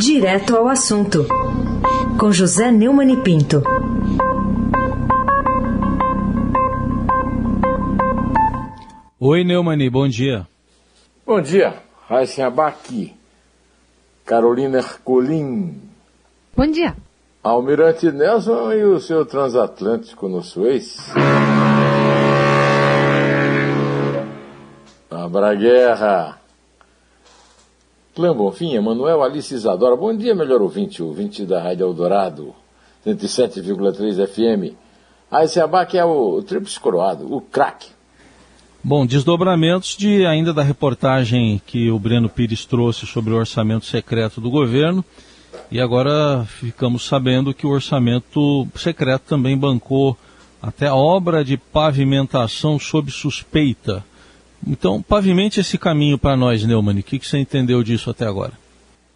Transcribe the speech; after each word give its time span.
Direto 0.00 0.56
ao 0.56 0.66
assunto, 0.66 1.26
com 2.18 2.32
José 2.32 2.70
Neumann 2.70 3.12
e 3.12 3.16
Pinto. 3.18 3.62
Oi, 9.20 9.44
Neumani, 9.44 9.90
bom 9.90 10.08
dia. 10.08 10.48
Bom 11.26 11.42
dia, 11.42 11.74
Raíssa 12.08 12.46
Abaqui, 12.46 13.14
Carolina 14.24 14.78
Ercolim. 14.78 15.78
Bom 16.56 16.66
dia. 16.66 16.96
Almirante 17.44 18.10
Nelson 18.10 18.72
e 18.72 18.82
o 18.82 18.98
seu 19.00 19.26
transatlântico 19.26 20.30
no 20.30 20.42
Suez. 20.42 20.96
Abra 25.10 25.54
Guerra. 25.54 26.39
Clã 28.14 28.34
Bonfim, 28.34 28.74
Emanuel 28.74 29.22
Alice 29.22 29.54
Isadora. 29.54 29.94
Bom 29.94 30.14
dia, 30.16 30.34
melhor 30.34 30.60
ouvinte, 30.60 31.00
ouvinte 31.00 31.46
da 31.46 31.62
Rádio 31.62 31.86
Eldorado, 31.86 32.52
107,3 33.06 34.26
FM. 34.26 34.74
Ah, 35.30 35.44
esse 35.44 35.60
abaque 35.60 35.96
é 35.96 36.04
o 36.04 36.42
Tríplice 36.42 36.80
Coroado, 36.80 37.32
o 37.32 37.40
craque. 37.40 37.88
Bom, 38.82 39.06
desdobramentos 39.06 39.96
de 39.96 40.26
ainda 40.26 40.52
da 40.52 40.62
reportagem 40.62 41.62
que 41.64 41.88
o 41.88 42.00
Breno 42.00 42.28
Pires 42.28 42.64
trouxe 42.64 43.06
sobre 43.06 43.32
o 43.32 43.36
orçamento 43.36 43.86
secreto 43.86 44.40
do 44.40 44.50
governo. 44.50 45.04
E 45.70 45.80
agora 45.80 46.44
ficamos 46.46 47.06
sabendo 47.06 47.54
que 47.54 47.66
o 47.66 47.70
orçamento 47.70 48.66
secreto 48.74 49.22
também 49.28 49.56
bancou 49.56 50.16
até 50.60 50.90
obra 50.90 51.44
de 51.44 51.56
pavimentação 51.56 52.76
sob 52.76 53.10
suspeita. 53.10 54.04
Então, 54.66 55.02
pavimente 55.02 55.60
esse 55.60 55.78
caminho 55.78 56.18
para 56.18 56.36
nós, 56.36 56.64
Neumann. 56.64 56.98
O 56.98 57.02
que, 57.02 57.18
que 57.18 57.26
você 57.26 57.38
entendeu 57.38 57.82
disso 57.82 58.10
até 58.10 58.26
agora? 58.26 58.52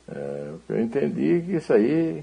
É, 0.08 0.50
eu 0.68 0.80
entendi 0.80 1.42
que 1.46 1.56
isso 1.56 1.72
aí, 1.72 2.22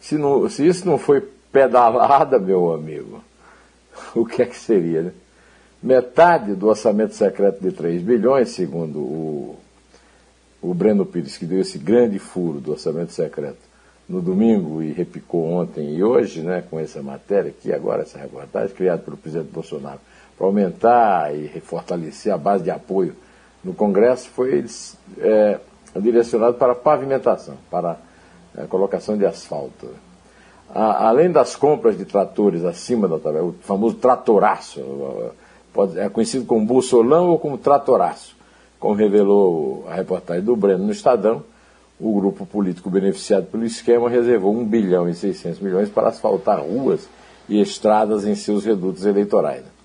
se, 0.00 0.16
não, 0.16 0.48
se 0.48 0.66
isso 0.66 0.86
não 0.86 0.98
foi 0.98 1.22
pedalada, 1.52 2.38
meu 2.38 2.72
amigo, 2.72 3.22
o 4.14 4.24
que 4.24 4.42
é 4.42 4.46
que 4.46 4.56
seria, 4.56 5.02
né? 5.02 5.12
Metade 5.82 6.54
do 6.54 6.68
orçamento 6.68 7.14
secreto 7.14 7.62
de 7.62 7.72
3 7.72 8.02
bilhões, 8.02 8.50
segundo 8.50 8.98
o, 8.98 9.58
o 10.60 10.74
Breno 10.74 11.06
Pires, 11.06 11.38
que 11.38 11.46
deu 11.46 11.60
esse 11.60 11.78
grande 11.78 12.18
furo 12.18 12.60
do 12.60 12.72
orçamento 12.72 13.12
secreto 13.12 13.70
no 14.06 14.20
domingo 14.20 14.82
e 14.82 14.92
repicou 14.92 15.46
ontem 15.46 15.94
e 15.94 16.02
hoje, 16.02 16.42
né, 16.42 16.62
com 16.68 16.78
essa 16.78 17.00
matéria 17.00 17.50
aqui, 17.50 17.72
agora 17.72 18.02
essa 18.02 18.18
reportagem, 18.18 18.74
criada 18.74 19.00
pelo 19.00 19.16
presidente 19.16 19.52
Bolsonaro, 19.52 20.00
para 20.40 20.46
aumentar 20.46 21.34
e 21.34 21.60
fortalecer 21.60 22.32
a 22.32 22.38
base 22.38 22.64
de 22.64 22.70
apoio 22.70 23.14
no 23.62 23.74
Congresso, 23.74 24.30
foi 24.30 24.64
é, 25.18 25.60
direcionado 25.96 26.54
para 26.54 26.74
pavimentação, 26.74 27.56
para 27.70 27.98
a 28.56 28.66
colocação 28.66 29.18
de 29.18 29.26
asfalto. 29.26 29.88
A, 30.74 31.08
além 31.08 31.30
das 31.30 31.54
compras 31.54 31.98
de 31.98 32.06
tratores 32.06 32.64
acima 32.64 33.06
da 33.06 33.18
tabela, 33.18 33.48
o 33.48 33.54
famoso 33.60 33.96
tratoraço, 33.96 34.80
pode, 35.74 35.98
é 35.98 36.08
conhecido 36.08 36.46
como 36.46 36.64
bussolão 36.64 37.28
ou 37.28 37.38
como 37.38 37.58
tratoraço, 37.58 38.34
como 38.78 38.94
revelou 38.94 39.84
a 39.90 39.94
reportagem 39.94 40.42
do 40.42 40.56
Breno 40.56 40.84
no 40.84 40.90
Estadão, 40.90 41.42
o 42.00 42.18
grupo 42.18 42.46
político 42.46 42.88
beneficiado 42.88 43.44
pelo 43.44 43.66
esquema 43.66 44.08
reservou 44.08 44.56
1 44.56 44.64
bilhão 44.64 45.06
e 45.06 45.12
600 45.12 45.60
milhões 45.60 45.90
para 45.90 46.08
asfaltar 46.08 46.62
ruas 46.62 47.06
e 47.46 47.60
estradas 47.60 48.24
em 48.24 48.34
seus 48.34 48.64
redutos 48.64 49.04
eleitorais. 49.04 49.79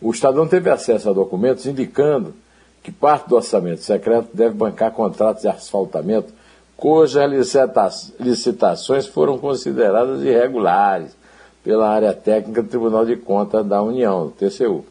O 0.00 0.10
Estadão 0.10 0.48
teve 0.48 0.70
acesso 0.70 1.10
a 1.10 1.12
documentos 1.12 1.66
indicando 1.66 2.34
que 2.82 2.90
parte 2.90 3.28
do 3.28 3.36
orçamento 3.36 3.82
secreto 3.82 4.28
deve 4.32 4.54
bancar 4.54 4.92
contratos 4.92 5.42
de 5.42 5.48
asfaltamento 5.48 6.32
cujas 6.74 7.30
licitações 8.18 9.06
foram 9.06 9.36
consideradas 9.36 10.22
irregulares 10.22 11.14
pela 11.62 11.90
área 11.90 12.14
técnica 12.14 12.62
do 12.62 12.70
Tribunal 12.70 13.04
de 13.04 13.16
Contas 13.16 13.66
da 13.66 13.82
União, 13.82 14.30
TCU. 14.30 14.82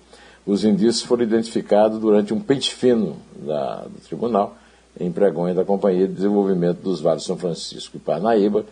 Os 0.45 0.63
indícios 0.63 1.01
foram 1.01 1.23
identificados 1.23 1.97
durante 1.97 2.31
um 2.31 2.39
pente 2.39 2.75
fino 2.75 3.15
da, 3.35 3.85
do 3.85 3.99
tribunal 4.07 4.55
em 4.99 5.11
pregões 5.11 5.55
da 5.55 5.65
Companhia 5.65 6.07
de 6.07 6.13
Desenvolvimento 6.13 6.81
dos 6.81 7.01
Vales 7.01 7.23
São 7.23 7.37
Francisco 7.37 7.97
e 7.97 7.99
Parnaíba, 7.99 8.63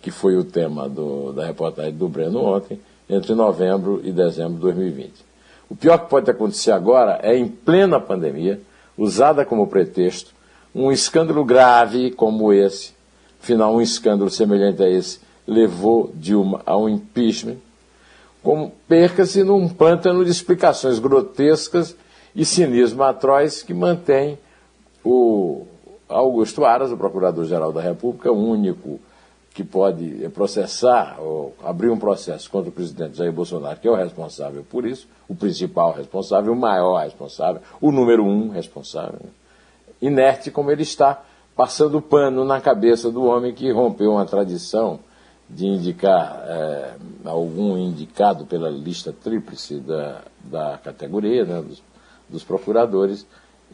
que 0.00 0.10
foi 0.10 0.36
o 0.36 0.44
tema 0.44 0.88
do, 0.88 1.32
da 1.32 1.44
reportagem 1.44 1.92
do 1.92 2.08
Breno 2.08 2.42
ontem, 2.42 2.80
entre 3.08 3.34
novembro 3.34 4.00
e 4.02 4.12
dezembro 4.12 4.54
de 4.54 4.60
2020. 4.60 5.31
O 5.72 5.74
pior 5.74 6.00
que 6.00 6.10
pode 6.10 6.30
acontecer 6.30 6.70
agora 6.70 7.18
é, 7.22 7.34
em 7.34 7.48
plena 7.48 7.98
pandemia, 7.98 8.60
usada 8.96 9.42
como 9.42 9.66
pretexto, 9.66 10.30
um 10.74 10.92
escândalo 10.92 11.42
grave 11.46 12.10
como 12.10 12.52
esse, 12.52 12.92
afinal, 13.42 13.74
um 13.74 13.80
escândalo 13.80 14.28
semelhante 14.28 14.82
a 14.82 14.90
esse 14.90 15.18
levou 15.46 16.12
Dilma 16.14 16.60
a 16.66 16.76
um 16.76 16.90
impeachment, 16.90 17.56
como 18.42 18.70
perca-se 18.86 19.42
num 19.42 19.66
pântano 19.66 20.22
de 20.26 20.30
explicações 20.30 20.98
grotescas 20.98 21.96
e 22.36 22.44
cinismo 22.44 23.02
atroz 23.02 23.62
que 23.62 23.72
mantém 23.72 24.38
o 25.02 25.66
Augusto 26.06 26.66
Aras, 26.66 26.92
o 26.92 26.98
Procurador-Geral 26.98 27.72
da 27.72 27.80
República, 27.80 28.30
o 28.30 28.36
único 28.36 29.00
que 29.52 29.62
pode 29.62 30.28
processar 30.30 31.18
ou 31.20 31.54
abrir 31.62 31.90
um 31.90 31.98
processo 31.98 32.50
contra 32.50 32.70
o 32.70 32.72
presidente 32.72 33.18
Jair 33.18 33.32
Bolsonaro, 33.32 33.78
que 33.78 33.86
é 33.86 33.90
o 33.90 33.94
responsável 33.94 34.64
por 34.68 34.86
isso, 34.86 35.06
o 35.28 35.34
principal 35.34 35.92
responsável, 35.92 36.52
o 36.52 36.56
maior 36.56 37.02
responsável, 37.02 37.60
o 37.80 37.92
número 37.92 38.24
um 38.24 38.48
responsável, 38.48 39.20
inerte 40.00 40.50
como 40.50 40.70
ele 40.70 40.82
está, 40.82 41.22
passando 41.54 42.00
pano 42.00 42.44
na 42.44 42.60
cabeça 42.60 43.10
do 43.10 43.24
homem 43.24 43.52
que 43.52 43.70
rompeu 43.70 44.12
uma 44.12 44.24
tradição 44.24 45.00
de 45.48 45.66
indicar 45.66 46.44
é, 46.46 46.94
algum 47.24 47.76
indicado 47.76 48.46
pela 48.46 48.70
lista 48.70 49.12
tríplice 49.12 49.78
da, 49.80 50.22
da 50.42 50.78
categoria, 50.78 51.44
né, 51.44 51.60
dos, 51.60 51.82
dos, 52.26 52.42
procuradores, 52.42 53.26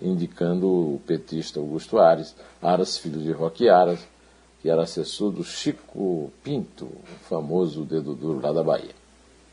indicando 0.03 0.67
o 0.67 1.01
petista 1.07 1.61
Augusto 1.61 1.99
Ares, 1.99 2.35
Aras, 2.61 2.99
filho 2.99 3.21
de 3.21 3.31
Roque 3.31 3.69
Aras, 3.69 4.01
que 4.61 4.69
era 4.69 4.83
assessor 4.83 5.31
do 5.31 5.45
Chico 5.45 6.33
Pinto, 6.43 6.87
o 6.87 7.29
famoso 7.29 7.85
dedo 7.85 8.15
duro 8.15 8.41
lá 8.41 8.53
da 8.53 8.63
Bahia. 8.63 8.91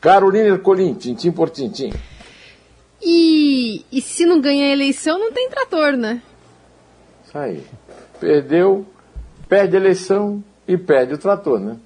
Carolina 0.00 0.48
Ercolim, 0.48 0.94
tintim 0.94 1.32
por 1.32 1.50
tintim. 1.50 1.92
E, 3.02 3.84
e 3.90 4.00
se 4.00 4.24
não 4.26 4.40
ganha 4.40 4.66
a 4.66 4.72
eleição, 4.72 5.18
não 5.18 5.32
tem 5.32 5.48
trator, 5.48 5.92
né? 5.96 6.22
Isso 7.24 7.38
aí. 7.38 7.62
Perdeu, 8.18 8.86
perde 9.48 9.76
a 9.76 9.80
eleição 9.80 10.42
e 10.66 10.76
perde 10.76 11.14
o 11.14 11.18
trator, 11.18 11.60
né? 11.60 11.76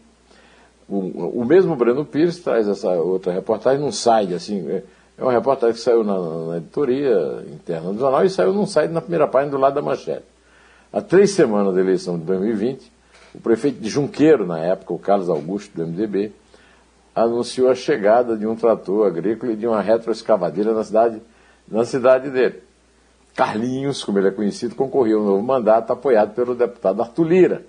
O, 0.88 1.40
o 1.40 1.44
mesmo 1.44 1.76
Breno 1.76 2.04
Pires 2.04 2.38
traz 2.40 2.66
essa 2.66 2.88
outra 2.90 3.32
reportagem 3.32 3.80
num 3.80 3.92
site, 3.92 4.34
assim, 4.34 4.68
é, 4.68 4.82
é 5.16 5.22
uma 5.22 5.32
reportagem 5.32 5.74
que 5.74 5.80
saiu 5.80 6.02
na, 6.02 6.18
na, 6.18 6.56
editoria 6.56 7.44
interna 7.48 7.92
do 7.92 7.98
jornal 7.98 8.24
e 8.24 8.30
saiu 8.30 8.52
num 8.52 8.66
site 8.66 8.90
na 8.90 9.00
primeira 9.00 9.28
página 9.28 9.52
do 9.52 9.58
lado 9.58 9.74
da 9.74 9.82
manchete. 9.82 10.24
Há 10.92 11.00
três 11.00 11.30
semanas 11.30 11.74
da 11.74 11.80
eleição 11.80 12.18
de 12.18 12.24
2020, 12.24 12.90
o 13.34 13.40
prefeito 13.40 13.80
de 13.80 13.88
Junqueiro, 13.88 14.46
na 14.46 14.58
época, 14.58 14.92
o 14.92 14.98
Carlos 14.98 15.28
Augusto, 15.28 15.76
do 15.76 15.86
MDB, 15.86 16.32
anunciou 17.14 17.70
a 17.70 17.74
chegada 17.74 18.36
de 18.36 18.46
um 18.46 18.56
trator 18.56 19.06
agrícola 19.06 19.52
e 19.52 19.56
de 19.56 19.66
uma 19.66 19.80
retroescavadeira 19.80 20.72
na 20.72 20.84
cidade, 20.84 21.20
na 21.68 21.84
cidade 21.84 22.30
dele. 22.30 22.62
Carlinhos, 23.34 24.02
como 24.04 24.18
ele 24.18 24.28
é 24.28 24.32
conhecido, 24.32 24.74
concorreu 24.74 25.20
ao 25.20 25.24
novo 25.24 25.42
mandato, 25.42 25.92
apoiado 25.92 26.34
pelo 26.34 26.54
deputado 26.54 27.00
Arthur 27.00 27.24
Lira. 27.24 27.66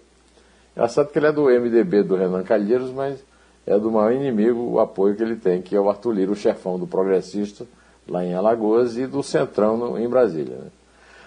Engraçado 0.76 1.12
que 1.12 1.20
ele 1.20 1.28
é 1.28 1.32
do 1.32 1.46
MDB 1.46 2.04
do 2.04 2.16
Renan 2.16 2.44
Calheiros, 2.44 2.92
mas 2.92 3.24
é 3.66 3.78
do 3.78 3.92
maior 3.92 4.12
inimigo 4.12 4.60
o 4.60 4.80
apoio 4.80 5.16
que 5.16 5.24
ele 5.24 5.36
tem, 5.36 5.62
que 5.62 5.76
é 5.76 5.80
o 5.80 5.90
Arthur 5.90 6.14
Lira, 6.14 6.32
o 6.32 6.36
chefão 6.36 6.80
do 6.80 6.88
progressista 6.88 7.66
lá 8.08 8.24
em 8.24 8.34
Alagoas 8.34 8.98
e 8.98 9.06
do 9.06 9.22
Centrão 9.22 9.78
no, 9.78 9.98
em 9.98 10.08
Brasília. 10.08 10.58
Né? 10.58 10.72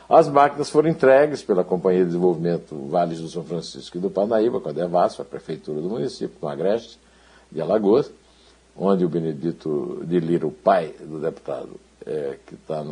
As 0.08 0.28
máquinas 0.28 0.68
foram 0.68 0.90
entregues 0.90 1.42
pela 1.42 1.64
Companhia 1.64 2.00
de 2.00 2.08
Desenvolvimento 2.08 2.76
Vales 2.88 3.20
do 3.20 3.28
São 3.28 3.42
Francisco 3.42 3.96
e 3.96 4.00
do 4.00 4.10
Parnaíba, 4.10 4.60
com 4.60 4.68
a 4.68 4.72
Devasf, 4.72 5.20
a 5.20 5.24
prefeitura 5.24 5.80
do 5.80 5.88
município, 5.88 6.36
com 6.38 6.46
a 6.46 6.52
Agreste 6.52 6.98
de 7.50 7.60
Alagoas, 7.60 8.12
onde 8.76 9.04
o 9.04 9.08
Benedito 9.08 10.02
de 10.04 10.20
Lira, 10.20 10.46
o 10.46 10.52
pai 10.52 10.94
do 11.00 11.18
deputado, 11.18 11.70
é, 12.04 12.36
que 12.46 12.54
está 12.54 12.84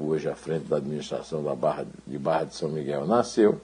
hoje 0.00 0.28
à 0.28 0.36
frente 0.36 0.66
da 0.66 0.76
administração 0.76 1.42
da 1.42 1.54
Barra, 1.54 1.84
de 2.06 2.18
Barra 2.18 2.44
de 2.44 2.54
São 2.54 2.68
Miguel, 2.68 3.06
nasceu, 3.06 3.60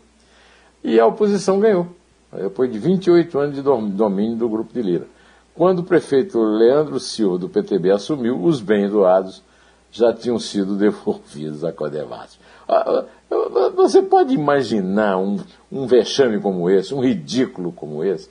e 0.83 0.99
a 0.99 1.07
oposição 1.07 1.61
ganhou 1.61 1.87
depois 2.33 2.73
de 2.73 2.79
28 2.79 3.39
anos 3.39 3.55
de 3.55 3.63
domínio 3.63 4.37
do 4.37 4.49
grupo 4.49 4.73
de 4.73 4.83
Lira. 4.83 5.07
Quando 5.55 5.81
o 5.81 5.85
prefeito 5.85 6.43
Leandro 6.43 6.99
Silva, 6.99 7.39
do 7.39 7.49
PTB, 7.49 7.91
assumiu, 7.91 8.43
os 8.43 8.61
bens 8.61 8.91
doados 8.91 9.43
já 9.93 10.13
tinham 10.13 10.39
sido 10.39 10.75
devolvidos 10.75 11.63
à 11.63 11.71
Codevasf. 11.71 12.39
Ah, 12.67 13.05
ah, 13.31 13.71
você 13.77 14.03
pode 14.03 14.35
imaginar 14.35 15.19
um, 15.19 15.39
um 15.71 15.87
vexame 15.87 16.41
como 16.41 16.69
esse, 16.71 16.95
um 16.95 17.01
ridículo 17.01 17.71
como 17.71 18.03
esse? 18.03 18.31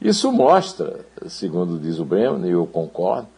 Isso 0.00 0.32
mostra, 0.32 1.00
segundo 1.26 1.78
diz 1.78 1.98
o 1.98 2.04
Breno, 2.04 2.46
e 2.46 2.52
eu 2.52 2.66
concordo, 2.66 3.28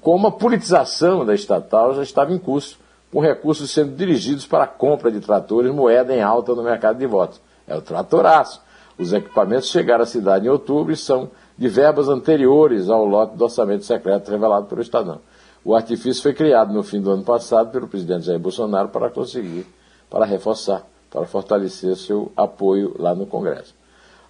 como 0.00 0.26
a 0.26 0.30
politização 0.30 1.24
da 1.24 1.34
estatal 1.34 1.94
já 1.94 2.02
estava 2.02 2.32
em 2.32 2.38
curso, 2.38 2.78
com 3.10 3.18
recursos 3.18 3.70
sendo 3.70 3.96
dirigidos 3.96 4.46
para 4.46 4.64
a 4.64 4.68
compra 4.68 5.10
de 5.10 5.20
tratores 5.20 5.72
moeda 5.72 6.14
em 6.14 6.22
alta 6.22 6.54
no 6.54 6.62
mercado 6.62 6.98
de 6.98 7.06
votos. 7.06 7.40
É 7.66 7.76
o 7.76 7.80
tratoraço 7.80 8.60
Os 8.98 9.12
equipamentos 9.12 9.68
chegaram 9.68 10.02
à 10.02 10.06
cidade 10.06 10.46
em 10.46 10.50
outubro 10.50 10.92
e 10.92 10.96
são 10.96 11.30
de 11.56 11.68
verbas 11.68 12.08
anteriores 12.08 12.88
ao 12.88 13.04
lote 13.04 13.36
do 13.36 13.44
orçamento 13.44 13.84
secreto 13.84 14.30
revelado 14.30 14.66
pelo 14.66 14.80
Estadão. 14.80 15.20
O 15.64 15.74
artifício 15.74 16.22
foi 16.22 16.32
criado 16.32 16.72
no 16.72 16.82
fim 16.82 17.00
do 17.00 17.10
ano 17.10 17.22
passado 17.22 17.70
pelo 17.70 17.86
presidente 17.86 18.26
Jair 18.26 18.38
Bolsonaro 18.38 18.88
para 18.88 19.10
conseguir, 19.10 19.66
para 20.08 20.24
reforçar, 20.24 20.86
para 21.10 21.26
fortalecer 21.26 21.96
seu 21.96 22.32
apoio 22.36 22.94
lá 22.98 23.14
no 23.14 23.26
Congresso. 23.26 23.74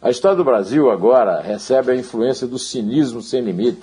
A 0.02 0.10
história 0.10 0.36
do 0.36 0.44
Brasil 0.44 0.90
agora 0.90 1.40
recebe 1.40 1.92
a 1.92 1.96
influência 1.96 2.46
do 2.46 2.58
cinismo 2.58 3.22
sem 3.22 3.42
limite 3.42 3.82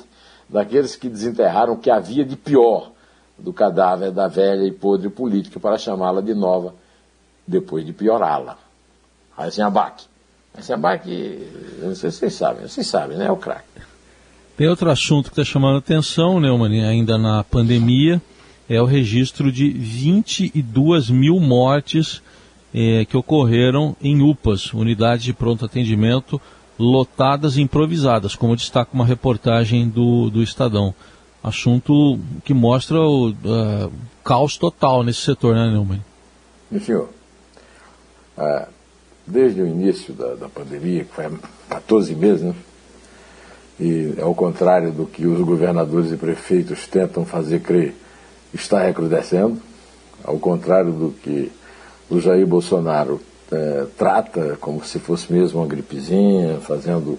daqueles 0.49 0.95
que 0.95 1.07
desenterraram 1.07 1.73
o 1.73 1.77
que 1.77 1.89
havia 1.89 2.25
de 2.25 2.35
pior 2.35 2.91
do 3.38 3.53
cadáver 3.53 4.11
da 4.11 4.27
velha 4.27 4.63
e 4.63 4.71
podre 4.71 5.09
política 5.09 5.59
para 5.59 5.77
chamá-la 5.77 6.21
de 6.21 6.33
nova, 6.33 6.73
depois 7.45 7.85
de 7.85 7.94
piorá-la. 7.94 8.57
Eisenbach. 9.39 10.07
Eisenbach, 10.57 11.07
eu 11.07 11.89
não 11.89 11.95
sei 11.95 12.09
se 12.09 12.17
vocês 12.17 12.33
sabem, 12.33 12.67
vocês 12.67 12.88
sabem, 12.88 13.17
né? 13.17 13.27
É 13.27 13.31
o 13.31 13.38
craque. 13.38 13.65
Tem 14.57 14.68
outro 14.68 14.89
assunto 14.89 15.25
que 15.25 15.39
está 15.39 15.44
chamando 15.44 15.77
atenção, 15.77 16.39
Neumann, 16.39 16.83
ainda 16.83 17.15
na 17.15 17.44
pandemia, 17.44 18.19
é 18.68 18.81
o 18.81 18.86
registro 18.86 19.51
de 19.51 19.69
22 19.69 21.12
mil 21.12 21.39
mortes 21.39 22.24
eh, 22.74 23.06
que 23.06 23.15
ocorreram 23.15 23.95
em 24.01 24.19
UPAs, 24.19 24.74
unidades 24.74 25.24
de 25.25 25.31
pronto 25.31 25.63
atendimento, 25.63 26.42
lotadas 26.77 27.56
e 27.56 27.62
improvisadas, 27.62 28.36
como 28.36 28.56
destaca 28.56 28.89
uma 28.95 29.06
reportagem 29.06 29.88
do, 29.88 30.31
do 30.31 30.42
Estadão. 30.42 30.92
Assunto 31.44 32.19
que 32.44 32.51
mostra 32.51 33.00
o 33.00 33.30
uh, 33.30 33.92
caos 34.24 34.57
total 34.57 35.04
nesse 35.04 35.21
setor, 35.21 35.54
né, 35.54 35.69
Neumann? 35.69 36.04
Meu 36.71 36.81
senhor, 36.81 37.09
ah, 38.36 38.68
desde 39.25 39.62
o 39.62 39.68
início 39.68 40.15
da, 40.15 40.33
da 40.33 40.50
pandemia, 40.50 41.06
que 41.06 41.13
foi 41.13 41.25
há 41.25 41.31
14 41.69 42.15
meses, 42.15 42.42
né? 42.42 42.56
E 43.79 44.15
ao 44.21 44.33
contrário 44.33 44.91
do 44.91 45.06
que 45.06 45.25
os 45.25 45.39
governadores 45.41 46.12
e 46.12 46.18
prefeitos 46.18 46.88
tentam 46.88 47.25
fazer 47.25 47.62
crer, 47.62 47.94
está 48.53 48.81
recrudescendo, 48.81 49.59
ao 50.24 50.38
contrário 50.39 50.91
do 50.91 51.12
que 51.12 51.51
o 52.09 52.19
Jair 52.19 52.47
Bolsonaro 52.47 53.21
é, 53.51 53.85
trata 53.97 54.57
como 54.59 54.83
se 54.83 55.00
fosse 55.00 55.31
mesmo 55.31 55.59
uma 55.59 55.68
gripezinha, 55.68 56.59
fazendo 56.62 57.18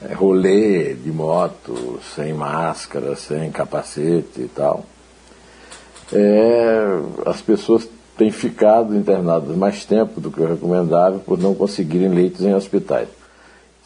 é, 0.00 0.12
rolê 0.14 0.94
de 0.94 1.10
moto, 1.10 1.98
sem 2.14 2.32
máscara, 2.32 3.16
sem 3.16 3.50
capacete 3.50 4.42
e 4.42 4.48
tal. 4.54 4.84
É, 6.12 7.00
as 7.26 7.40
pessoas 7.42 7.88
têm 8.16 8.30
ficado 8.30 8.96
internadas 8.96 9.56
mais 9.56 9.84
tempo 9.84 10.20
do 10.20 10.30
que 10.30 10.40
o 10.40 10.46
recomendável 10.46 11.18
por 11.18 11.38
não 11.38 11.54
conseguirem 11.54 12.08
leitos 12.08 12.42
em 12.42 12.54
hospitais. 12.54 13.08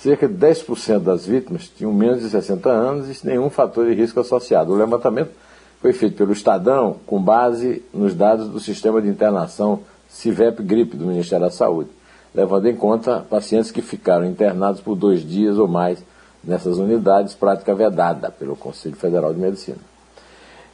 Cerca 0.01 0.27
de 0.27 0.33
10% 0.33 1.01
das 1.01 1.27
vítimas 1.27 1.69
tinham 1.69 1.93
menos 1.93 2.23
de 2.23 2.31
60 2.31 2.71
anos 2.71 3.23
e 3.23 3.27
nenhum 3.27 3.51
fator 3.51 3.85
de 3.85 3.93
risco 3.93 4.19
associado. 4.19 4.73
O 4.73 4.75
levantamento 4.75 5.31
foi 5.79 5.93
feito 5.93 6.17
pelo 6.17 6.33
Estadão 6.33 6.97
com 7.07 7.21
base 7.21 7.83
nos 7.93 8.15
dados 8.15 8.49
do 8.49 8.59
Sistema 8.59 9.03
de 9.03 9.09
Internação 9.09 9.81
CIVEP-GRIP 10.09 10.97
do 10.97 11.05
Ministério 11.05 11.45
da 11.45 11.51
Saúde, 11.53 11.91
levando 12.35 12.65
em 12.67 12.75
conta 12.75 13.27
pacientes 13.29 13.71
que 13.71 13.83
ficaram 13.83 14.25
internados 14.25 14.81
por 14.81 14.97
dois 14.97 15.21
dias 15.21 15.59
ou 15.59 15.69
mais 15.69 16.03
nessas 16.43 16.79
unidades, 16.79 17.35
prática 17.35 17.75
vedada 17.75 18.31
pelo 18.31 18.57
Conselho 18.57 18.97
Federal 18.97 19.35
de 19.35 19.39
Medicina. 19.39 19.77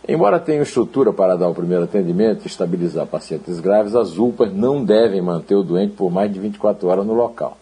Embora 0.07 0.39
tenham 0.39 0.63
estrutura 0.63 1.13
para 1.13 1.35
dar 1.35 1.49
o 1.49 1.55
primeiro 1.55 1.83
atendimento 1.83 2.45
e 2.45 2.47
estabilizar 2.47 3.05
pacientes 3.07 3.59
graves, 3.59 3.97
as 3.97 4.19
UPAs 4.19 4.55
não 4.55 4.85
devem 4.85 5.21
manter 5.21 5.57
o 5.57 5.65
doente 5.65 5.95
por 5.95 6.13
mais 6.13 6.33
de 6.33 6.39
24 6.39 6.87
horas 6.87 7.05
no 7.05 7.13
local 7.13 7.59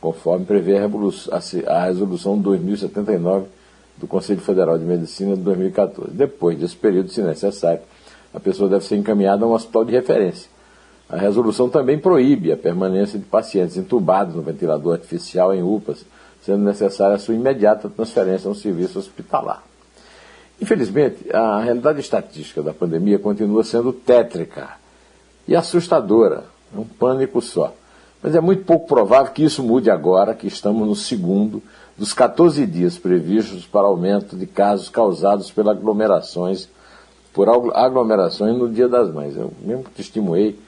conforme 0.00 0.44
prevê 0.44 0.78
a 0.78 1.84
resolução 1.84 2.38
2079 2.38 3.46
do 3.96 4.06
Conselho 4.06 4.40
Federal 4.40 4.78
de 4.78 4.84
Medicina 4.84 5.36
de 5.36 5.42
2014. 5.42 6.10
Depois 6.12 6.58
desse 6.58 6.76
período, 6.76 7.10
se 7.10 7.20
necessário, 7.20 7.80
a 8.32 8.38
pessoa 8.38 8.68
deve 8.68 8.84
ser 8.84 8.96
encaminhada 8.96 9.44
a 9.44 9.48
um 9.48 9.52
hospital 9.52 9.84
de 9.84 9.92
referência. 9.92 10.48
A 11.08 11.16
resolução 11.16 11.68
também 11.68 11.98
proíbe 11.98 12.52
a 12.52 12.56
permanência 12.56 13.18
de 13.18 13.24
pacientes 13.24 13.76
entubados 13.76 14.34
no 14.34 14.42
ventilador 14.42 14.92
artificial 14.92 15.54
em 15.54 15.62
UPAs, 15.62 16.04
sendo 16.42 16.62
necessária 16.62 17.16
a 17.16 17.18
sua 17.18 17.34
imediata 17.34 17.88
transferência 17.88 18.46
a 18.46 18.52
um 18.52 18.54
serviço 18.54 18.98
hospitalar. 18.98 19.62
Infelizmente, 20.60 21.24
a 21.32 21.60
realidade 21.60 22.00
estatística 22.00 22.62
da 22.62 22.74
pandemia 22.74 23.18
continua 23.18 23.64
sendo 23.64 23.92
tétrica 23.92 24.76
e 25.46 25.56
assustadora, 25.56 26.44
um 26.76 26.84
pânico 26.84 27.40
só. 27.40 27.72
Mas 28.22 28.34
é 28.34 28.40
muito 28.40 28.64
pouco 28.64 28.86
provável 28.86 29.32
que 29.32 29.44
isso 29.44 29.62
mude 29.62 29.90
agora, 29.90 30.34
que 30.34 30.46
estamos 30.46 30.86
no 30.86 30.96
segundo 30.96 31.62
dos 31.96 32.12
14 32.12 32.66
dias 32.66 32.98
previstos 32.98 33.66
para 33.66 33.86
aumento 33.86 34.36
de 34.36 34.46
casos 34.46 34.88
causados 34.88 35.50
pelas 35.50 35.76
aglomerações, 35.76 36.68
por 37.32 37.48
aglomerações 37.48 38.56
no 38.56 38.68
Dia 38.68 38.88
das 38.88 39.12
Mães. 39.12 39.36
Eu 39.36 39.52
mesmo 39.60 39.84
testemunhei, 39.96 40.58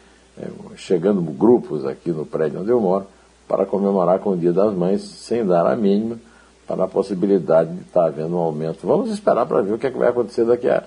é, 0.40 0.48
chegando 0.76 1.20
grupos 1.20 1.84
aqui 1.84 2.10
no 2.10 2.24
prédio 2.24 2.60
onde 2.60 2.70
eu 2.70 2.80
moro, 2.80 3.06
para 3.48 3.66
comemorar 3.66 4.20
com 4.20 4.30
o 4.30 4.36
Dia 4.36 4.52
das 4.52 4.72
Mães, 4.72 5.02
sem 5.02 5.44
dar 5.44 5.66
a 5.66 5.74
mínima 5.74 6.18
para 6.66 6.84
a 6.84 6.88
possibilidade 6.88 7.74
de 7.74 7.80
estar 7.80 8.06
havendo 8.06 8.36
um 8.36 8.38
aumento. 8.38 8.86
Vamos 8.86 9.10
esperar 9.10 9.44
para 9.44 9.60
ver 9.60 9.72
o 9.72 9.78
que, 9.78 9.88
é 9.88 9.90
que 9.90 9.98
vai 9.98 10.08
acontecer 10.08 10.44
daqui 10.44 10.68
a 10.68 10.84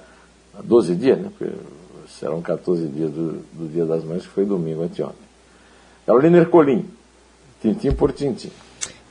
12 0.64 0.96
dias, 0.96 1.20
né? 1.20 1.30
Porque 1.38 1.54
serão 2.08 2.42
14 2.42 2.88
dias 2.88 3.12
do, 3.12 3.44
do 3.52 3.68
Dia 3.68 3.86
das 3.86 4.04
Mães, 4.06 4.22
que 4.22 4.30
foi 4.30 4.46
domingo 4.46 4.82
anteontem. 4.82 5.23
Carolina 6.06 6.38
Ercolim, 6.38 6.86
tintim 7.62 7.94
por 7.94 8.12
tintim. 8.12 8.52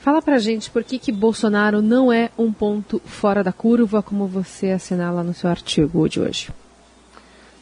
Fala 0.01 0.21
pra 0.21 0.39
gente 0.39 0.71
por 0.71 0.85
que, 0.85 0.99
que 0.99 1.11
Bolsonaro 1.11 1.81
não 1.81 2.13
é 2.13 2.31
um 2.37 2.53
ponto 2.53 3.01
fora 3.07 3.43
da 3.43 3.53
curva, 3.53 4.03
como 4.03 4.27
você 4.27 4.73
assinala 4.73 5.23
no 5.23 5.33
seu 5.33 5.49
artigo 5.49 6.07
de 6.09 6.21
hoje. 6.21 6.51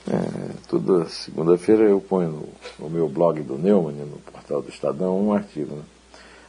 É, 0.09 0.53
toda 0.67 1.06
segunda-feira 1.09 1.85
eu 1.85 2.00
ponho 2.00 2.29
no, 2.31 2.49
no, 2.87 2.91
meu 2.91 3.09
blog 3.09 3.41
do 3.43 3.56
Neumann, 3.56 3.94
no 3.94 4.17
portal 4.32 4.62
do 4.62 4.69
Estadão, 4.69 5.21
um 5.21 5.32
artigo. 5.32 5.77
Né? 5.77 5.82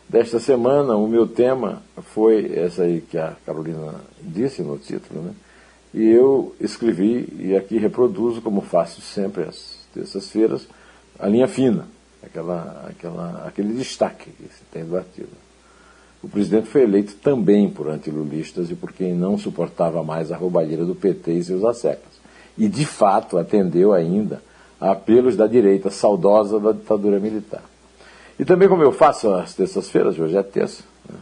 Desta 0.09 0.39
semana, 0.39 0.95
o 0.95 1.07
meu 1.07 1.27
tema 1.27 1.83
foi 2.01 2.57
essa 2.57 2.83
aí 2.83 3.01
que 3.01 3.17
a 3.17 3.35
Carolina 3.45 3.95
disse 4.21 4.63
no 4.63 4.77
título, 4.77 5.21
né? 5.21 5.33
e 5.93 6.09
eu 6.09 6.55
escrevi, 6.59 7.27
e 7.37 7.55
aqui 7.55 7.77
reproduzo, 7.77 8.41
como 8.41 8.61
faço 8.61 9.01
sempre 9.01 9.43
às 9.43 9.85
terças-feiras, 9.93 10.67
a 11.19 11.27
linha 11.27 11.47
fina 11.47 11.85
aquela, 12.23 12.85
aquela, 12.89 13.43
aquele 13.47 13.73
destaque 13.73 14.29
que 14.31 14.43
se 14.43 14.63
tem 14.71 14.85
do 14.85 14.95
artigo. 14.97 15.29
O 16.23 16.29
presidente 16.29 16.67
foi 16.67 16.83
eleito 16.83 17.15
também 17.15 17.69
por 17.69 17.89
antilulistas 17.89 18.69
e 18.69 18.75
por 18.75 18.91
quem 18.91 19.13
não 19.13 19.37
suportava 19.37 20.03
mais 20.03 20.31
a 20.31 20.37
roubalheira 20.37 20.85
do 20.85 20.93
PT 20.93 21.33
e 21.33 21.43
seus 21.43 21.63
asseclas. 21.63 22.21
E, 22.57 22.67
de 22.67 22.85
fato, 22.85 23.37
atendeu 23.37 23.91
ainda 23.91 24.41
a 24.79 24.91
apelos 24.91 25.35
da 25.35 25.47
direita 25.47 25.89
saudosa 25.89 26.59
da 26.59 26.73
ditadura 26.73 27.19
militar. 27.19 27.63
E 28.37 28.45
também, 28.45 28.67
como 28.67 28.83
eu 28.83 28.91
faço 28.91 29.31
às 29.33 29.55
terças-feiras, 29.55 30.17
hoje 30.19 30.37
é 30.37 30.43
terça, 30.43 30.83
né, 31.09 31.17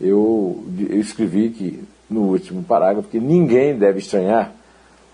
eu, 0.00 0.64
eu 0.78 1.00
escrevi 1.00 1.50
que, 1.50 1.84
no 2.08 2.22
último 2.22 2.64
parágrafo, 2.64 3.08
que 3.08 3.20
ninguém 3.20 3.76
deve 3.76 4.00
estranhar 4.00 4.52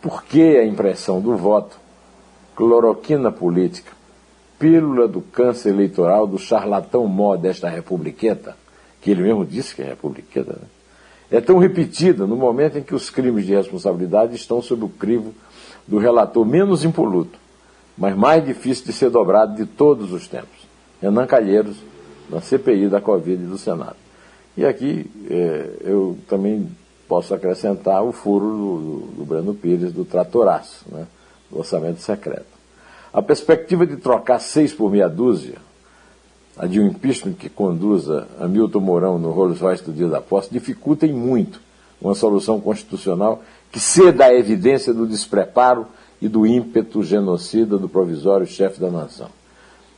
por 0.00 0.22
que 0.24 0.56
a 0.56 0.64
impressão 0.64 1.20
do 1.20 1.36
voto, 1.36 1.78
cloroquina 2.54 3.32
política, 3.32 3.95
pílula 4.58 5.06
do 5.06 5.20
câncer 5.20 5.70
eleitoral 5.70 6.26
do 6.26 6.38
charlatão 6.38 7.06
mó 7.06 7.36
desta 7.36 7.68
republiqueta, 7.68 8.56
que 9.00 9.10
ele 9.10 9.22
mesmo 9.22 9.44
disse 9.44 9.74
que 9.74 9.82
é 9.82 9.86
republiqueta, 9.86 10.52
né? 10.52 10.68
é 11.30 11.40
tão 11.40 11.58
repetida 11.58 12.26
no 12.26 12.36
momento 12.36 12.78
em 12.78 12.82
que 12.82 12.94
os 12.94 13.10
crimes 13.10 13.46
de 13.46 13.54
responsabilidade 13.54 14.34
estão 14.34 14.62
sob 14.62 14.84
o 14.84 14.88
crivo 14.88 15.34
do 15.86 15.98
relator 15.98 16.44
menos 16.44 16.84
impoluto, 16.84 17.38
mas 17.96 18.16
mais 18.16 18.44
difícil 18.44 18.84
de 18.84 18.92
ser 18.92 19.10
dobrado 19.10 19.56
de 19.56 19.66
todos 19.66 20.12
os 20.12 20.28
tempos, 20.28 20.66
Renan 21.00 21.26
Calheiros, 21.26 21.76
na 22.28 22.40
CPI 22.40 22.88
da 22.88 23.00
Covid 23.00 23.44
do 23.44 23.58
Senado. 23.58 23.96
E 24.56 24.64
aqui 24.64 25.10
é, 25.30 25.70
eu 25.82 26.16
também 26.28 26.68
posso 27.06 27.34
acrescentar 27.34 28.02
o 28.02 28.10
furo 28.10 28.46
do, 28.46 28.56
do, 28.56 29.06
do 29.18 29.24
Breno 29.24 29.54
Pires 29.54 29.92
do 29.92 30.04
tratoraço, 30.04 30.84
né, 30.90 31.06
do 31.50 31.58
orçamento 31.58 32.00
secreto. 32.00 32.55
A 33.16 33.22
perspectiva 33.22 33.86
de 33.86 33.96
trocar 33.96 34.38
seis 34.38 34.74
por 34.74 34.90
meia 34.90 35.08
dúzia, 35.08 35.56
a 36.54 36.66
de 36.66 36.78
um 36.78 36.86
impeachment 36.86 37.32
que 37.32 37.48
conduza 37.48 38.28
a 38.38 38.46
Milton 38.46 38.80
Mourão 38.80 39.18
no 39.18 39.30
Rolls 39.30 39.58
Royce 39.58 39.82
do 39.82 39.90
dia 39.90 40.06
da 40.06 40.20
posse, 40.20 40.52
dificulta 40.52 41.06
em 41.06 41.14
muito 41.14 41.58
uma 41.98 42.14
solução 42.14 42.60
constitucional 42.60 43.42
que 43.72 43.80
ceda 43.80 44.26
à 44.26 44.34
evidência 44.34 44.92
do 44.92 45.06
despreparo 45.06 45.86
e 46.20 46.28
do 46.28 46.46
ímpeto 46.46 47.02
genocida 47.02 47.78
do 47.78 47.88
provisório 47.88 48.46
chefe 48.46 48.78
da 48.78 48.90
nação. 48.90 49.30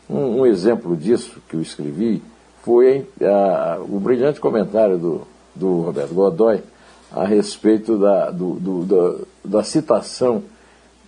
Um, 0.09 0.43
um, 0.43 0.47
exemplo 0.47 0.97
disso 0.97 1.43
que 1.49 1.57
eu 1.57 1.61
escrevi 1.61 2.23
foi 2.63 3.05
a, 3.21 3.75
a, 3.75 3.81
o 3.81 3.99
brilhante 3.99 4.39
comentário 4.39 4.97
do, 4.97 5.23
do 5.57 5.81
Roberto 5.81 6.15
Godoy 6.15 6.63
a 7.11 7.25
respeito 7.25 7.99
da, 7.99 8.31
do, 8.31 8.55
do, 8.55 8.85
da, 8.85 9.59
da 9.59 9.65
citação 9.65 10.45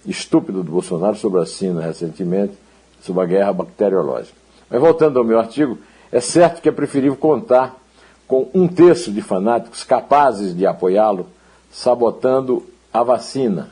estúpido 0.06 0.62
do 0.62 0.72
Bolsonaro 0.72 1.16
sobre 1.16 1.40
a 1.40 1.46
Sina 1.46 1.82
recentemente, 1.82 2.54
sobre 3.02 3.22
a 3.22 3.26
guerra 3.26 3.52
bacteriológica. 3.52 4.36
Mas 4.68 4.80
voltando 4.80 5.18
ao 5.18 5.24
meu 5.24 5.38
artigo, 5.38 5.78
É 6.12 6.20
certo 6.20 6.60
que 6.60 6.68
é 6.68 6.72
preferível 6.72 7.16
contar 7.16 7.76
com 8.26 8.48
um 8.52 8.66
terço 8.66 9.12
de 9.12 9.22
fanáticos 9.22 9.84
capazes 9.84 10.56
de 10.56 10.66
apoiá-lo, 10.66 11.26
sabotando 11.70 12.66
a 12.92 13.02
vacina, 13.02 13.70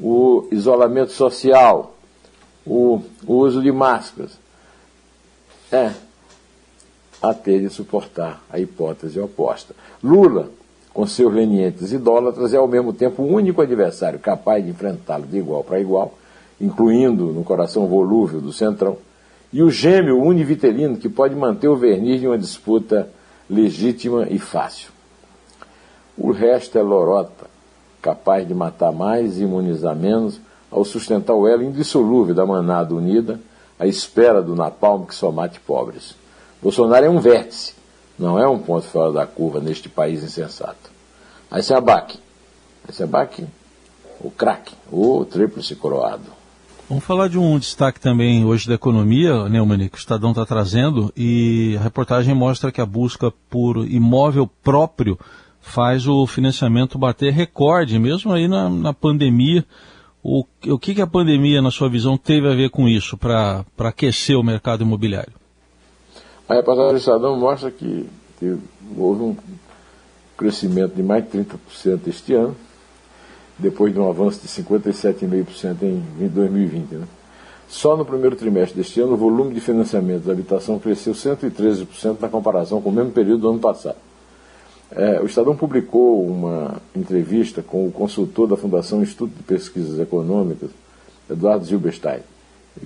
o 0.00 0.48
isolamento 0.50 1.12
social, 1.12 1.96
o, 2.66 3.02
o 3.26 3.34
uso 3.34 3.62
de 3.62 3.70
máscaras. 3.70 4.38
É 5.70 5.92
a 7.22 7.32
ter 7.34 7.60
de 7.60 7.68
suportar 7.68 8.42
a 8.50 8.58
hipótese 8.58 9.20
oposta. 9.20 9.74
Lula, 10.02 10.50
com 10.92 11.06
seus 11.06 11.32
lenientes 11.32 11.92
idólatras, 11.92 12.52
é 12.52 12.56
ao 12.56 12.68
mesmo 12.68 12.92
tempo 12.92 13.22
o 13.22 13.26
único 13.26 13.62
adversário 13.62 14.18
capaz 14.18 14.64
de 14.64 14.70
enfrentá-lo 14.70 15.26
de 15.26 15.38
igual 15.38 15.62
para 15.62 15.80
igual, 15.80 16.14
incluindo 16.60 17.26
no 17.26 17.44
coração 17.44 17.86
volúvel 17.86 18.40
do 18.40 18.52
Centrão, 18.52 18.96
e 19.52 19.62
o 19.62 19.70
gêmeo 19.70 20.22
univitelino 20.22 20.96
que 20.96 21.08
pode 21.08 21.34
manter 21.34 21.68
o 21.68 21.76
verniz 21.76 22.20
de 22.20 22.26
uma 22.26 22.38
disputa 22.38 23.08
legítima 23.48 24.26
e 24.30 24.38
fácil. 24.38 24.90
O 26.16 26.30
resto 26.30 26.78
é 26.78 26.82
lorota, 26.82 27.46
capaz 28.02 28.46
de 28.46 28.54
matar 28.54 28.92
mais 28.92 29.38
e 29.38 29.42
imunizar 29.42 29.96
menos, 29.96 30.40
ao 30.70 30.84
sustentar 30.84 31.34
o 31.34 31.48
elo 31.48 31.62
indissolúvel 31.62 32.34
da 32.34 32.46
manada 32.46 32.94
unida, 32.94 33.40
à 33.78 33.86
espera 33.86 34.42
do 34.42 34.54
napalm 34.54 35.04
que 35.04 35.14
só 35.14 35.32
mate 35.32 35.58
pobres. 35.58 36.14
Bolsonaro 36.62 37.06
é 37.06 37.10
um 37.10 37.18
vértice, 37.18 37.74
não 38.20 38.38
é 38.38 38.46
um 38.46 38.58
ponto 38.58 38.86
fora 38.86 39.10
da 39.10 39.26
curva 39.26 39.60
neste 39.60 39.88
país 39.88 40.22
insensato. 40.22 40.90
Aí 41.50 41.62
se 41.62 41.72
abaque. 41.72 42.18
Aí 42.86 42.94
se 42.94 43.02
abaque 43.02 43.46
o 44.20 44.30
craque, 44.30 44.74
o 44.92 45.24
tríplice 45.24 45.74
coroado. 45.74 46.38
Vamos 46.86 47.04
falar 47.04 47.28
de 47.28 47.38
um 47.38 47.58
destaque 47.58 47.98
também 47.98 48.44
hoje 48.44 48.68
da 48.68 48.74
economia, 48.74 49.48
Neumann, 49.48 49.88
que 49.88 49.96
o 49.96 49.98
Estadão 49.98 50.30
está 50.30 50.44
trazendo, 50.44 51.10
e 51.16 51.76
a 51.78 51.82
reportagem 51.82 52.34
mostra 52.34 52.70
que 52.70 52.80
a 52.80 52.86
busca 52.86 53.32
por 53.48 53.88
imóvel 53.88 54.46
próprio 54.62 55.18
faz 55.60 56.06
o 56.06 56.26
financiamento 56.26 56.98
bater 56.98 57.32
recorde, 57.32 57.98
mesmo 57.98 58.32
aí 58.32 58.46
na, 58.46 58.68
na 58.68 58.92
pandemia. 58.92 59.64
O, 60.22 60.44
o 60.66 60.78
que, 60.78 60.94
que 60.94 61.00
a 61.00 61.06
pandemia, 61.06 61.62
na 61.62 61.70
sua 61.70 61.88
visão, 61.88 62.18
teve 62.18 62.46
a 62.48 62.54
ver 62.54 62.68
com 62.68 62.86
isso, 62.86 63.16
para 63.16 63.64
aquecer 63.78 64.36
o 64.36 64.42
mercado 64.42 64.82
imobiliário? 64.82 65.39
A 66.50 66.54
reportagem 66.54 66.94
do 66.94 66.98
Estadão 66.98 67.36
mostra 67.36 67.70
que, 67.70 68.08
que 68.40 68.58
houve 68.98 69.22
um 69.22 69.36
crescimento 70.36 70.96
de 70.96 71.02
mais 71.02 71.22
de 71.22 71.38
30% 71.38 72.08
este 72.08 72.34
ano, 72.34 72.56
depois 73.56 73.94
de 73.94 74.00
um 74.00 74.10
avanço 74.10 74.40
de 74.40 74.48
57,5% 74.48 75.76
em 75.84 76.26
2020. 76.26 76.94
Né? 76.96 77.06
Só 77.68 77.96
no 77.96 78.04
primeiro 78.04 78.34
trimestre 78.34 78.76
deste 78.76 79.00
ano, 79.00 79.12
o 79.12 79.16
volume 79.16 79.54
de 79.54 79.60
financiamento 79.60 80.24
da 80.24 80.32
habitação 80.32 80.76
cresceu 80.80 81.12
113% 81.12 82.16
na 82.18 82.28
comparação 82.28 82.82
com 82.82 82.88
o 82.88 82.92
mesmo 82.92 83.12
período 83.12 83.42
do 83.42 83.50
ano 83.50 83.60
passado. 83.60 83.98
É, 84.90 85.20
o 85.20 85.26
Estadão 85.26 85.54
publicou 85.54 86.26
uma 86.26 86.82
entrevista 86.96 87.62
com 87.62 87.86
o 87.86 87.92
consultor 87.92 88.48
da 88.48 88.56
Fundação 88.56 89.02
Instituto 89.02 89.32
de 89.36 89.44
Pesquisas 89.44 90.00
Econômicas, 90.00 90.70
Eduardo 91.30 91.64
Zilberstein, 91.64 92.22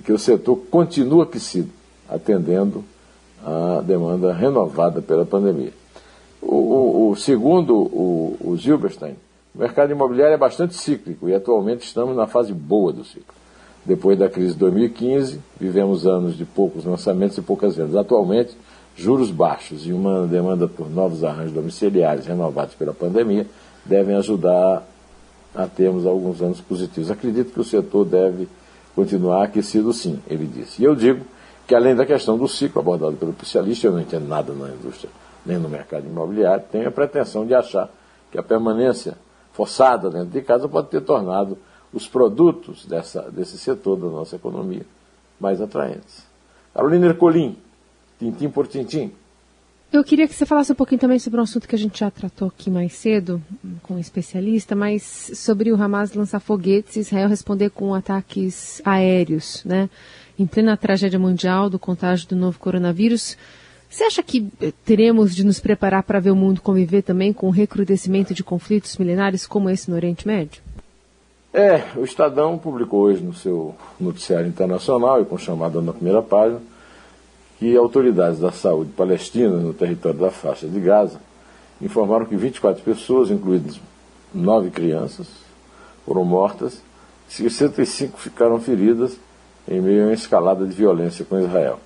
que 0.03 0.13
o 0.13 0.19
setor 0.19 0.55
continua 0.69 1.23
aquecido, 1.23 1.71
atendendo 2.07 2.85
à 3.45 3.81
demanda 3.81 4.33
renovada 4.33 5.01
pela 5.01 5.25
pandemia. 5.25 5.71
O, 6.41 6.55
o, 6.55 7.11
o 7.11 7.15
segundo 7.15 7.75
o, 7.75 8.37
o 8.41 8.57
Zilberstein, 8.57 9.15
o 9.53 9.59
mercado 9.59 9.91
imobiliário 9.91 10.33
é 10.33 10.37
bastante 10.37 10.73
cíclico 10.73 11.29
e 11.29 11.35
atualmente 11.35 11.85
estamos 11.85 12.15
na 12.15 12.25
fase 12.25 12.51
boa 12.51 12.91
do 12.91 13.03
ciclo. 13.03 13.35
Depois 13.85 14.17
da 14.17 14.27
crise 14.27 14.53
de 14.53 14.59
2015, 14.59 15.39
vivemos 15.59 16.07
anos 16.07 16.35
de 16.35 16.43
poucos 16.43 16.85
lançamentos 16.85 17.37
e 17.37 17.41
poucas 17.41 17.75
vendas. 17.75 17.95
Atualmente, 17.95 18.57
juros 18.95 19.29
baixos 19.29 19.85
e 19.85 19.93
uma 19.93 20.25
demanda 20.25 20.67
por 20.67 20.89
novos 20.89 21.23
arranjos 21.23 21.53
domiciliares 21.53 22.25
renovados 22.25 22.73
pela 22.73 22.93
pandemia 22.93 23.45
devem 23.85 24.15
ajudar 24.15 24.83
a 25.53 25.67
termos 25.67 26.07
alguns 26.07 26.41
anos 26.41 26.59
positivos. 26.59 27.11
Acredito 27.11 27.53
que 27.53 27.59
o 27.59 27.63
setor 27.63 28.05
deve 28.05 28.47
continuar 28.95 29.43
aquecido 29.43 29.93
sim, 29.93 30.19
ele 30.27 30.47
disse. 30.47 30.81
E 30.81 30.85
eu 30.85 30.95
digo 30.95 31.23
que 31.67 31.73
além 31.73 31.95
da 31.95 32.05
questão 32.05 32.37
do 32.37 32.47
ciclo 32.47 32.79
abordado 32.79 33.17
pelo 33.17 33.31
especialista, 33.31 33.87
eu 33.87 33.91
não 33.91 34.01
entendo 34.01 34.27
nada 34.27 34.53
na 34.53 34.69
indústria 34.69 35.09
nem 35.45 35.57
no 35.57 35.69
mercado 35.69 36.05
imobiliário, 36.07 36.65
tenho 36.71 36.87
a 36.87 36.91
pretensão 36.91 37.45
de 37.45 37.53
achar 37.53 37.89
que 38.31 38.37
a 38.37 38.43
permanência 38.43 39.15
forçada 39.53 40.09
dentro 40.09 40.29
de 40.29 40.41
casa 40.41 40.67
pode 40.67 40.89
ter 40.89 41.01
tornado 41.01 41.57
os 41.93 42.07
produtos 42.07 42.85
dessa, 42.85 43.29
desse 43.31 43.57
setor 43.57 43.97
da 43.97 44.07
nossa 44.07 44.35
economia 44.35 44.85
mais 45.39 45.61
atraentes. 45.61 46.25
Carolina 46.73 47.07
Ercolim, 47.07 47.57
tintim 48.19 48.49
por 48.49 48.67
tintim. 48.67 49.11
Eu 49.93 50.03
queria 50.03 50.27
que 50.27 50.33
você 50.33 50.45
falasse 50.45 50.71
um 50.71 50.75
pouquinho 50.75 50.99
também 50.99 51.19
sobre 51.19 51.39
um 51.39 51.43
assunto 51.43 51.67
que 51.67 51.75
a 51.75 51.77
gente 51.77 51.99
já 51.99 52.11
tratou 52.11 52.49
aqui 52.49 52.69
mais 52.69 52.93
cedo, 52.93 53.41
com 53.83 53.93
um 53.93 53.99
especialista, 53.99 54.75
mas 54.75 55.31
sobre 55.35 55.71
o 55.71 55.81
Hamas 55.81 56.13
lançar 56.13 56.41
foguetes 56.41 56.97
e 56.97 56.99
Israel 56.99 57.29
responder 57.29 57.69
com 57.69 57.93
ataques 57.93 58.81
aéreos, 58.83 59.63
né? 59.63 59.89
Em 60.37 60.45
plena 60.45 60.75
tragédia 60.75 61.19
mundial 61.19 61.69
do 61.69 61.79
contágio 61.79 62.27
do 62.27 62.35
novo 62.35 62.59
coronavírus. 62.59 63.37
Você 63.89 64.03
acha 64.03 64.21
que 64.21 64.49
eh, 64.61 64.73
teremos 64.83 65.33
de 65.33 65.45
nos 65.45 65.59
preparar 65.59 66.03
para 66.03 66.19
ver 66.19 66.31
o 66.31 66.35
mundo 66.35 66.61
conviver 66.61 67.01
também 67.01 67.31
com 67.31 67.47
o 67.47 67.51
recrudescimento 67.51 68.33
de 68.33 68.43
conflitos 68.43 68.97
milenares 68.97 69.47
como 69.47 69.69
esse 69.69 69.89
no 69.89 69.95
Oriente 69.95 70.27
Médio? 70.27 70.61
É, 71.53 71.81
o 71.95 72.03
Estadão 72.03 72.57
publicou 72.57 73.03
hoje 73.03 73.23
no 73.23 73.33
seu 73.33 73.73
noticiário 73.97 74.47
internacional 74.47 75.21
e 75.21 75.25
com 75.25 75.37
chamada 75.37 75.81
na 75.81 75.93
primeira 75.93 76.21
página 76.21 76.59
que 77.57 77.77
autoridades 77.77 78.39
da 78.39 78.51
saúde 78.51 78.91
palestinas 78.91 79.63
no 79.63 79.73
território 79.73 80.19
da 80.19 80.29
faixa 80.29 80.67
de 80.67 80.79
Gaza 80.81 81.19
informaram 81.81 82.25
que 82.25 82.35
24 82.35 82.83
pessoas, 82.83 83.31
incluídas 83.31 83.79
nove 84.33 84.69
crianças, 84.69 85.27
foram 86.05 86.25
mortas 86.25 86.81
e 87.29 87.49
65 87.49 88.19
ficaram 88.19 88.59
feridas 88.59 89.17
em 89.67 89.81
meio 89.81 90.03
a 90.03 90.05
uma 90.07 90.13
escalada 90.13 90.65
de 90.65 90.73
violência 90.73 91.25
com 91.25 91.39
Israel 91.39 91.79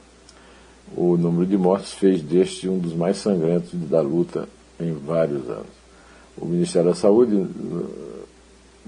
o 0.95 1.17
número 1.17 1.45
de 1.45 1.57
mortes 1.57 1.93
fez 1.93 2.21
deste 2.21 2.67
um 2.67 2.77
dos 2.77 2.93
mais 2.93 3.17
sangrentos 3.17 3.71
da 3.73 4.01
luta 4.01 4.47
em 4.79 4.93
vários 4.93 5.47
anos. 5.49 5.79
O 6.37 6.45
Ministério 6.45 6.89
da 6.89 6.95
Saúde 6.95 7.35
eh, 7.35 8.25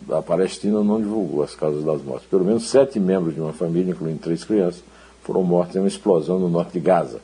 da 0.08 0.22
Palestina 0.22 0.84
não 0.84 1.00
divulgou 1.00 1.44
as 1.44 1.54
causas 1.54 1.84
das 1.84 2.02
mortes. 2.02 2.28
Pelo 2.28 2.46
menos 2.46 2.70
sete 2.70 3.00
membros 3.00 3.36
de 3.36 3.42
uma 3.42 3.54
família, 3.54 3.92
incluindo 3.92 4.20
três 4.20 4.44
crianças, 4.44 4.84
foram 5.24 5.44
mortos 5.44 5.76
em 5.76 5.80
uma 5.80 5.88
explosão 5.88 6.40
no 6.40 6.50
norte 6.50 6.74
de 6.74 6.80
Gaza, 6.80 7.20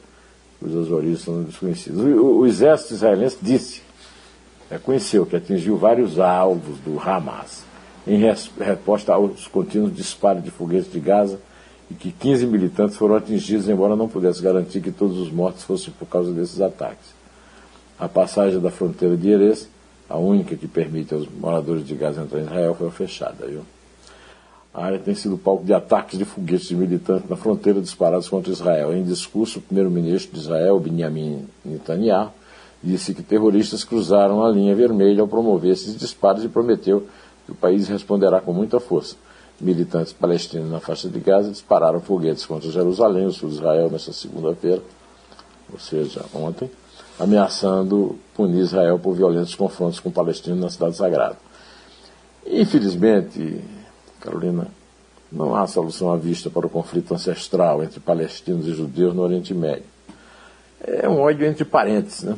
cujas 0.60 0.92
origens 0.92 1.22
são 1.22 1.44
desconhecidas. 1.44 2.00
O, 2.00 2.40
o, 2.40 2.46
exército 2.46 2.94
israelense 2.94 3.38
disse, 3.42 3.82
reconheceu 4.70 5.26
que 5.26 5.36
atingiu 5.36 5.78
vários 5.78 6.20
alvos 6.20 6.78
do 6.80 7.00
Hamas, 7.00 7.64
em 8.06 8.18
resposta 8.18 9.14
aos 9.14 9.48
contínuos 9.48 9.96
disparos 9.96 10.44
de 10.44 10.52
foguetes 10.52 10.92
de 10.92 11.00
Gaza 11.00 11.40
e 11.90 11.94
que 11.94 12.12
15 12.12 12.46
militantes 12.46 12.98
foram 12.98 13.16
atingidos, 13.16 13.70
embora 13.70 13.96
não 13.96 14.10
pudesse 14.10 14.42
garantir 14.42 14.82
que 14.82 14.92
todos 14.92 15.18
os 15.18 15.32
mortos 15.32 15.64
fossem 15.64 15.94
por 15.98 16.08
causa 16.08 16.32
desses 16.32 16.60
ataques. 16.60 17.16
A 17.98 18.08
passagem 18.08 18.60
da 18.60 18.70
fronteira 18.70 19.16
de 19.16 19.30
Erez, 19.30 19.70
a 20.10 20.18
única 20.18 20.56
que 20.56 20.68
permite 20.68 21.14
aos 21.14 21.28
moradores 21.28 21.86
de 21.86 21.96
Gaza 21.96 22.22
entrar 22.22 22.40
em 22.40 22.44
Israel, 22.44 22.76
foi 22.76 22.92
fechada. 22.92 23.48
Viu? 23.48 23.62
A 24.74 24.86
área 24.86 25.00
tem 25.00 25.16
sido 25.16 25.38
palco 25.38 25.66
de 25.66 25.74
ataques 25.74 26.20
de 26.20 26.26
foguetes 26.26 26.68
de 26.68 26.76
militantes 26.76 27.30
na 27.30 27.36
fronteira 27.36 27.82
disparados 27.82 28.30
contra 28.30 28.52
Israel. 28.52 28.94
Em 28.94 29.04
discurso, 29.04 29.60
o 29.60 29.62
primeiro-ministro 29.62 30.34
de 30.34 30.40
Israel, 30.40 30.80
Benjamin 30.80 31.48
Netanyahu, 31.66 32.32
disse 32.84 33.14
que 33.14 33.24
terroristas 33.24 33.84
cruzaram 33.84 34.46
a 34.46 34.52
linha 34.52 34.76
vermelha 34.76 35.22
ao 35.22 35.28
promover 35.28 35.72
esses 35.72 35.98
disparos 35.98 36.44
e 36.44 36.48
prometeu 36.48 37.08
que 37.46 37.52
o 37.54 37.56
país 37.56 37.88
responderá 37.88 38.40
com 38.40 38.54
muita 38.54 38.80
força 38.80 39.16
militantes 39.60 40.14
palestinos 40.14 40.70
na 40.70 40.80
faixa 40.80 41.10
de 41.10 41.20
Gaza 41.20 41.52
dispararam 41.52 42.00
foguetes 42.00 42.46
contra 42.46 42.70
Jerusalém, 42.70 43.26
o 43.26 43.32
sul 43.32 43.50
de 43.50 43.56
Israel, 43.56 43.90
nesta 43.90 44.14
segunda-feira, 44.14 44.82
ou 45.72 45.80
seja, 45.80 46.24
ontem, 46.34 46.70
ameaçando 47.20 48.18
punir 48.36 48.60
Israel 48.60 49.00
por 49.00 49.16
violentos 49.16 49.56
confrontos 49.56 50.00
com 50.00 50.12
palestinos 50.12 50.60
na 50.60 50.70
cidade 50.70 50.96
sagrada. 50.96 51.38
Infelizmente, 52.46 53.62
Carolina, 54.22 54.68
não 55.32 55.56
há 55.56 55.66
solução 55.68 56.12
à 56.12 56.18
vista 56.18 56.50
para 56.50 56.66
o 56.66 56.70
conflito 56.70 57.14
ancestral 57.14 57.84
entre 57.84 58.00
palestinos 58.00 58.68
e 58.68 58.74
judeus 58.74 59.14
no 59.14 59.24
Oriente 59.24 59.54
Médio. 59.54 59.84
É 60.80 61.10
um 61.10 61.20
ódio 61.20 61.46
entre 61.46 61.66
parentes, 61.66 62.24
né? 62.24 62.38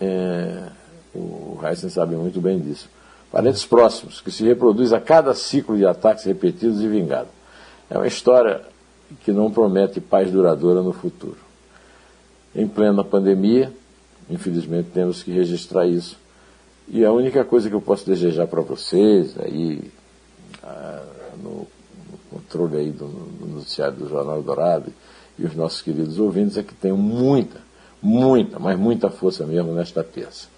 É, 0.00 0.68
o 1.14 1.58
Heisen 1.62 1.90
sabe 1.90 2.14
muito 2.16 2.40
bem 2.40 2.60
disso 2.60 2.88
parentes 3.34 3.66
próximos, 3.66 4.20
que 4.20 4.30
se 4.30 4.44
reproduz 4.44 4.92
a 4.92 5.00
cada 5.00 5.34
ciclo 5.34 5.76
de 5.76 5.84
ataques 5.84 6.22
repetidos 6.22 6.80
e 6.80 6.86
vingados. 6.86 7.32
É 7.90 7.98
uma 7.98 8.06
história 8.06 8.60
que 9.24 9.32
não 9.32 9.50
promete 9.50 10.00
paz 10.00 10.30
duradoura 10.30 10.82
no 10.82 10.92
futuro. 10.92 11.38
Em 12.54 12.68
plena 12.68 13.02
pandemia, 13.02 13.72
infelizmente 14.30 14.90
temos 14.94 15.24
que 15.24 15.32
registrar 15.32 15.84
isso. 15.84 16.16
E 16.86 17.04
a 17.04 17.10
única 17.10 17.44
coisa 17.44 17.68
que 17.68 17.74
eu 17.74 17.80
posso 17.80 18.06
desejar 18.06 18.46
para 18.46 18.60
vocês, 18.60 19.34
aí, 19.40 19.90
ah, 20.62 21.02
no, 21.42 21.50
no, 21.50 22.18
controle 22.30 22.76
aí 22.76 22.90
do, 22.92 23.08
do 23.08 23.46
noticiário 23.46 23.96
do 23.96 24.08
Jornal 24.08 24.42
Dourado 24.42 24.92
e 25.36 25.44
os 25.44 25.56
nossos 25.56 25.82
queridos 25.82 26.20
ouvintes, 26.20 26.56
é 26.56 26.62
que 26.62 26.72
tenham 26.72 26.96
muita, 26.96 27.60
muita, 28.00 28.60
mas 28.60 28.78
muita 28.78 29.10
força 29.10 29.44
mesmo 29.44 29.72
nesta 29.72 30.04
terça. 30.04 30.53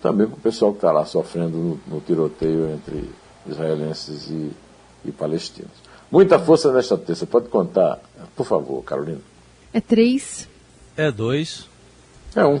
Também 0.00 0.26
para 0.26 0.36
o 0.36 0.40
pessoal 0.40 0.72
que 0.72 0.78
está 0.78 0.92
lá 0.92 1.04
sofrendo 1.04 1.56
no, 1.56 1.80
no, 1.86 2.00
tiroteio 2.00 2.70
entre 2.70 3.10
israelenses 3.48 4.28
e, 4.28 4.50
e 5.04 5.12
palestinos. 5.12 5.72
Muita 6.10 6.38
força 6.38 6.72
nesta 6.72 6.96
terça. 6.96 7.26
Pode 7.26 7.48
contar, 7.48 7.98
por 8.36 8.46
favor, 8.46 8.82
Carolina. 8.84 9.20
É 9.72 9.80
três. 9.80 10.48
É 10.96 11.10
dois. 11.10 11.68
É 12.34 12.44
um. 12.44 12.60